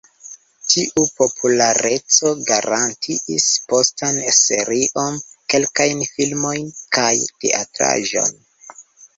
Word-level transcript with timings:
Tiu 0.69 1.01
populareco 1.17 2.31
garantiis 2.47 3.45
postan 3.73 4.17
serion, 4.39 5.21
kelkajn 5.55 6.03
filmojn, 6.17 6.67
kaj 6.99 7.15
teatraĵon. 7.45 8.35